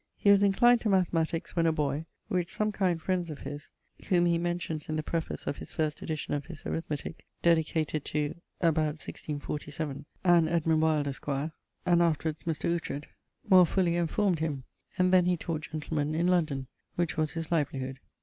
[0.17, 3.69] He was inclined to mathematiques when a boy, which some kind friends of his
[4.09, 8.33] (whom he mentions in the preface of his first edition of his Arithmetique, dedicated to...
[8.61, 12.75] about 1647, and Edmund Wyld, esq.), and afterwards Mr.
[12.75, 13.05] Oughtred,
[13.47, 14.63] more fully enformed him;
[14.97, 16.65] and then he taught gentlemen in London,
[16.95, 17.99] which was his livelyhood.